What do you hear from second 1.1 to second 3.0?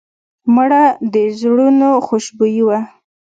د زړونو خوشبويي وه